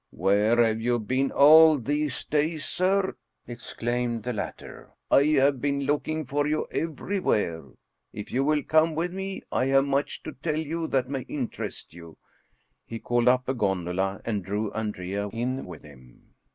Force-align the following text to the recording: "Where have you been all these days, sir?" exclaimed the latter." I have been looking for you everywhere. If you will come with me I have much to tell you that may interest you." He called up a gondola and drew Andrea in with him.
"Where 0.25 0.63
have 0.65 0.81
you 0.81 0.97
been 0.97 1.31
all 1.31 1.77
these 1.77 2.25
days, 2.25 2.65
sir?" 2.65 3.15
exclaimed 3.47 4.23
the 4.23 4.33
latter." 4.33 4.93
I 5.11 5.25
have 5.25 5.61
been 5.61 5.81
looking 5.81 6.25
for 6.25 6.47
you 6.47 6.65
everywhere. 6.71 7.65
If 8.11 8.31
you 8.31 8.43
will 8.43 8.63
come 8.63 8.95
with 8.95 9.13
me 9.13 9.43
I 9.51 9.65
have 9.67 9.85
much 9.85 10.23
to 10.23 10.31
tell 10.31 10.57
you 10.57 10.87
that 10.87 11.07
may 11.07 11.21
interest 11.29 11.93
you." 11.93 12.17
He 12.83 12.97
called 12.97 13.27
up 13.27 13.47
a 13.47 13.53
gondola 13.53 14.21
and 14.25 14.43
drew 14.43 14.71
Andrea 14.73 15.27
in 15.29 15.67
with 15.67 15.83
him. 15.83 16.33